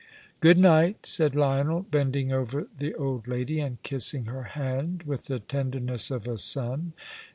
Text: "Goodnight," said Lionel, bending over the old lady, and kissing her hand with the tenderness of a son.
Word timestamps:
"Goodnight," 0.39 1.05
said 1.05 1.35
Lionel, 1.35 1.81
bending 1.83 2.31
over 2.33 2.67
the 2.75 2.95
old 2.95 3.27
lady, 3.27 3.59
and 3.59 3.83
kissing 3.83 4.25
her 4.25 4.41
hand 4.57 5.03
with 5.03 5.25
the 5.27 5.37
tenderness 5.37 6.09
of 6.09 6.27
a 6.27 6.39
son. 6.39 6.93